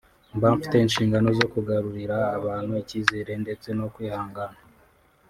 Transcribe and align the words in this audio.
mba 0.37 0.49
mfite 0.57 0.75
inshingano 0.79 1.29
zo 1.39 1.45
kugarurira 1.53 2.17
abantu 2.37 2.71
icyizere 2.83 3.31
ndetse 3.43 3.67
no 3.79 3.85
kwihangana 3.93 4.57